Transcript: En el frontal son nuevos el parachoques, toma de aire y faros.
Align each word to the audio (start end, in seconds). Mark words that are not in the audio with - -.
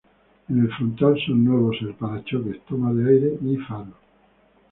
En 0.49 0.59
el 0.59 0.67
frontal 0.73 1.15
son 1.23 1.45
nuevos 1.45 1.77
el 1.81 1.93
parachoques, 1.93 2.65
toma 2.67 2.91
de 2.91 3.07
aire 3.07 3.37
y 3.43 3.55
faros. 3.57 3.93